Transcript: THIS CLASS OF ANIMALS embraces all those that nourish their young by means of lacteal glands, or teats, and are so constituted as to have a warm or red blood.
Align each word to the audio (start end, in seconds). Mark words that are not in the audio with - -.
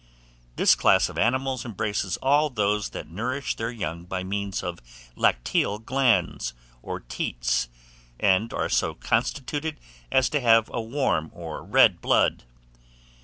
THIS 0.55 0.73
CLASS 0.73 1.09
OF 1.09 1.19
ANIMALS 1.19 1.63
embraces 1.63 2.17
all 2.23 2.49
those 2.49 2.89
that 2.89 3.07
nourish 3.07 3.55
their 3.55 3.69
young 3.69 4.03
by 4.05 4.23
means 4.23 4.63
of 4.63 4.79
lacteal 5.15 5.77
glands, 5.77 6.55
or 6.81 6.99
teats, 7.01 7.69
and 8.19 8.51
are 8.51 8.67
so 8.67 8.95
constituted 8.95 9.79
as 10.11 10.27
to 10.29 10.41
have 10.41 10.71
a 10.73 10.81
warm 10.81 11.29
or 11.35 11.63
red 11.63 12.01
blood. 12.01 12.45